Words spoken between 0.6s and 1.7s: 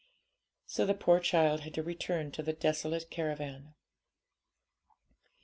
So the poor child